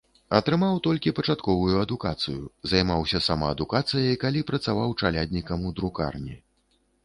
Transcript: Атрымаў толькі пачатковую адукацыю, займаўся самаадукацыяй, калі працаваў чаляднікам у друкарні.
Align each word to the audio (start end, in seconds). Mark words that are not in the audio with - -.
Атрымаў 0.37 0.77
толькі 0.87 1.11
пачатковую 1.19 1.75
адукацыю, 1.85 2.41
займаўся 2.73 3.23
самаадукацыяй, 3.27 4.19
калі 4.27 4.45
працаваў 4.51 4.99
чаляднікам 5.01 5.59
у 5.73 5.79
друкарні. 5.81 6.35